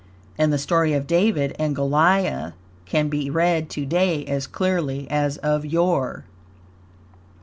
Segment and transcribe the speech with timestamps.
[0.35, 2.53] And the story of David and Goliath
[2.87, 6.25] can be read to day as clearly as of yore.